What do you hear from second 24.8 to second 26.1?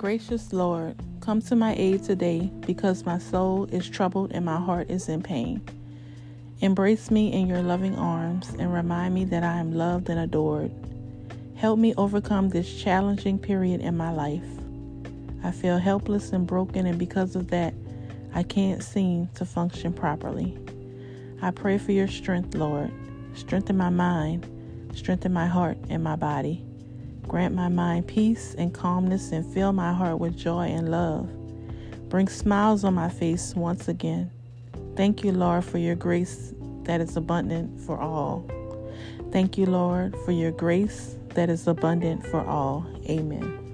strengthen my heart and